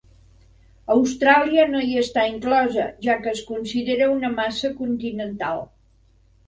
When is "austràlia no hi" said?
0.95-1.93